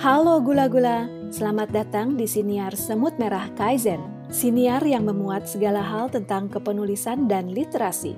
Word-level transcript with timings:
Halo 0.00 0.40
gula-gula, 0.40 1.12
selamat 1.28 1.76
datang 1.76 2.16
di 2.16 2.24
Siniar 2.24 2.72
Semut 2.72 3.20
Merah 3.20 3.52
Kaizen. 3.52 4.00
Siniar 4.32 4.80
yang 4.80 5.04
memuat 5.04 5.44
segala 5.44 5.84
hal 5.84 6.08
tentang 6.08 6.48
kepenulisan 6.48 7.28
dan 7.28 7.52
literasi. 7.52 8.16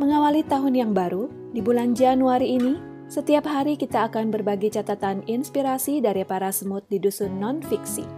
Mengawali 0.00 0.40
tahun 0.48 0.72
yang 0.72 0.96
baru, 0.96 1.28
di 1.52 1.60
bulan 1.60 1.92
Januari 1.92 2.56
ini, 2.56 2.80
setiap 3.12 3.44
hari 3.44 3.76
kita 3.76 4.08
akan 4.08 4.32
berbagi 4.32 4.72
catatan 4.72 5.20
inspirasi 5.28 6.00
dari 6.00 6.24
para 6.24 6.48
semut 6.48 6.88
di 6.88 6.96
dusun 6.96 7.36
non-fiksi. 7.36 8.08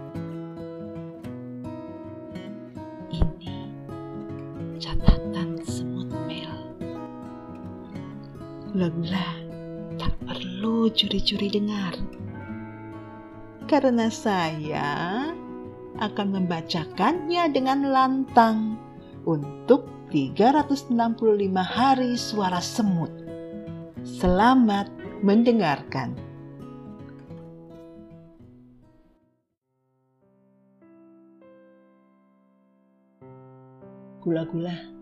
Ini 3.11 3.55
catatan 4.79 5.59
semut 5.67 6.15
Mel. 6.31 6.55
Gula-gula 8.71 9.36
tak 9.97 10.13
perlu 10.23 10.87
curi-curi 10.93 11.49
dengar. 11.49 11.93
Karena 13.67 14.07
saya 14.07 15.27
akan 15.97 16.27
membacakannya 16.39 17.51
dengan 17.51 17.89
lantang 17.89 18.77
untuk 19.27 19.89
365 20.13 20.95
hari 21.59 22.15
suara 22.15 22.63
semut. 22.63 23.11
Selamat 24.07 24.87
mendengarkan. 25.19 26.15
Gula-gula. 34.23 34.96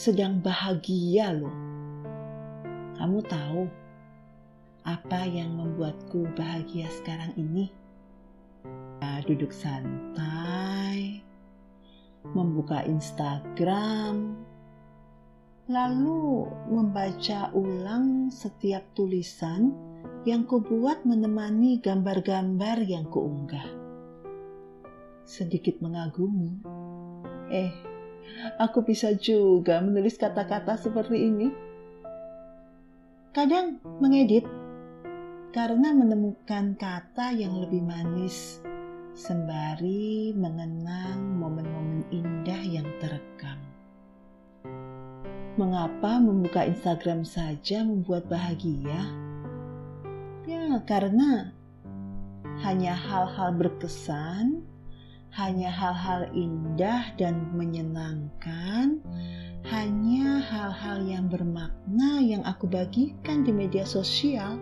Sedang 0.00 0.40
bahagia 0.40 1.28
loh. 1.36 1.52
Kamu 2.96 3.20
tahu 3.20 3.68
apa 4.88 5.28
yang 5.28 5.60
membuatku 5.60 6.24
bahagia 6.32 6.88
sekarang 6.88 7.36
ini? 7.36 7.68
Nah, 8.96 9.20
duduk 9.28 9.52
santai, 9.52 11.20
membuka 12.32 12.80
Instagram, 12.88 14.40
lalu 15.68 16.48
membaca 16.72 17.52
ulang 17.52 18.32
setiap 18.32 18.80
tulisan 18.96 19.76
yang 20.24 20.48
kubuat 20.48 21.04
menemani 21.04 21.76
gambar-gambar 21.76 22.88
yang 22.88 23.04
kuunggah. 23.04 23.68
Sedikit 25.28 25.76
mengagumi, 25.84 26.56
eh 27.52 27.99
aku 28.56 28.84
bisa 28.84 29.12
juga 29.16 29.80
menulis 29.80 30.16
kata-kata 30.16 30.76
seperti 30.76 31.16
ini. 31.28 31.48
Kadang 33.30 33.78
mengedit 34.02 34.42
karena 35.50 35.90
menemukan 35.94 36.78
kata 36.78 37.34
yang 37.34 37.58
lebih 37.58 37.82
manis 37.82 38.62
sembari 39.14 40.32
mengenang 40.34 41.38
momen-momen 41.38 42.06
indah 42.14 42.62
yang 42.62 42.86
terekam. 43.02 43.58
Mengapa 45.58 46.22
membuka 46.22 46.64
Instagram 46.64 47.26
saja 47.26 47.82
membuat 47.82 48.30
bahagia? 48.30 49.02
Ya, 50.46 50.78
karena 50.86 51.52
hanya 52.64 52.94
hal-hal 52.94 53.54
berkesan 53.58 54.62
hanya 55.30 55.70
hal-hal 55.70 56.26
indah 56.34 57.14
dan 57.14 57.54
menyenangkan, 57.54 58.98
hanya 59.70 60.42
hal-hal 60.42 61.06
yang 61.06 61.30
bermakna 61.30 62.18
yang 62.18 62.42
aku 62.42 62.66
bagikan 62.66 63.46
di 63.46 63.54
media 63.54 63.86
sosial. 63.86 64.58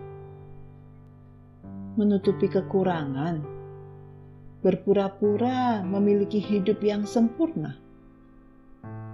Menutupi 1.97 2.45
kekurangan, 2.45 3.41
berpura-pura 4.61 5.81
memiliki 5.81 6.37
hidup 6.37 6.79
yang 6.85 7.03
sempurna. 7.07 7.75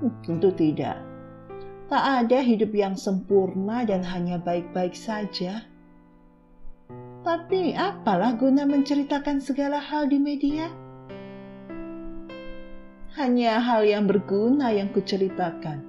Hmm, 0.03 0.11
tentu 0.27 0.51
tidak. 0.51 0.99
Tak 1.85 2.25
ada 2.25 2.41
hidup 2.41 2.73
yang 2.73 2.97
sempurna 2.97 3.85
dan 3.85 4.01
hanya 4.03 4.41
baik-baik 4.41 4.97
saja. 4.97 5.63
Tapi 7.25 7.73
apalah 7.73 8.37
guna 8.37 8.69
menceritakan 8.69 9.41
segala 9.41 9.81
hal 9.81 10.09
di 10.09 10.21
media? 10.21 10.84
Hanya 13.15 13.63
hal 13.63 13.87
yang 13.87 14.11
berguna 14.11 14.75
yang 14.75 14.91
kuceritakan. 14.91 15.87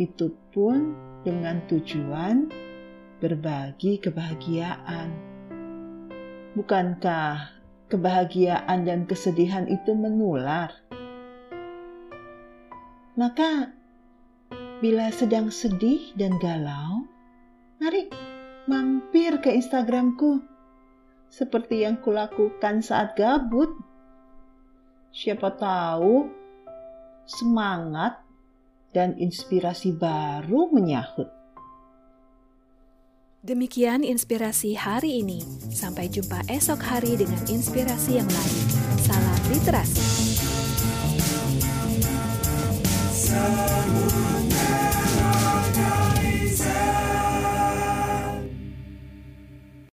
Itu 0.00 0.32
pun 0.48 0.96
dengan 1.28 1.60
tujuan 1.68 2.48
berbagi 3.20 4.00
kebahagiaan. 4.00 5.12
Bukankah 6.56 7.52
kebahagiaan 7.92 8.88
dan 8.88 9.04
kesedihan 9.04 9.68
itu 9.68 9.92
menular? 9.92 10.72
Maka, 13.16 13.76
bila 14.80 15.12
sedang 15.12 15.52
sedih 15.52 16.16
dan 16.16 16.36
galau, 16.40 17.04
mari 17.76 18.08
mampir 18.64 19.36
ke 19.44 19.52
Instagramku, 19.52 20.40
seperti 21.28 21.84
yang 21.84 22.00
kulakukan 22.00 22.80
saat 22.80 23.16
gabut 23.20 23.72
Siapa 25.16 25.48
tahu 25.56 26.28
semangat 27.24 28.20
dan 28.92 29.16
inspirasi 29.16 29.96
baru 29.96 30.68
menyahut. 30.68 31.32
Demikian 33.40 34.04
inspirasi 34.04 34.76
hari 34.76 35.24
ini. 35.24 35.40
Sampai 35.72 36.12
jumpa 36.12 36.44
esok 36.52 36.84
hari 36.84 37.16
dengan 37.16 37.40
inspirasi 37.48 38.20
yang 38.20 38.28
lain. 38.28 38.64
Salam 39.00 39.40
literasi. 39.56 40.04
Salam. 43.16 43.95